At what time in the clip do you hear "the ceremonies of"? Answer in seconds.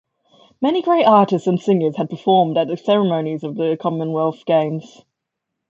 2.67-3.53